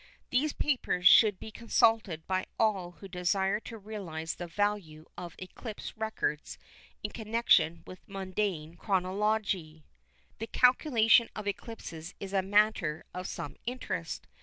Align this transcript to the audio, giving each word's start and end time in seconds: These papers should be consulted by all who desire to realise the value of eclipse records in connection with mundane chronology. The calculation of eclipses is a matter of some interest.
These 0.31 0.53
papers 0.53 1.07
should 1.07 1.39
be 1.39 1.51
consulted 1.51 2.25
by 2.25 2.47
all 2.59 2.93
who 2.93 3.07
desire 3.07 3.59
to 3.59 3.77
realise 3.77 4.33
the 4.33 4.47
value 4.47 5.05
of 5.15 5.35
eclipse 5.37 5.95
records 5.95 6.57
in 7.03 7.11
connection 7.11 7.83
with 7.85 8.07
mundane 8.09 8.77
chronology. 8.77 9.83
The 10.39 10.47
calculation 10.47 11.29
of 11.35 11.45
eclipses 11.47 12.15
is 12.19 12.33
a 12.33 12.41
matter 12.41 13.05
of 13.13 13.27
some 13.27 13.57
interest. 13.67 14.25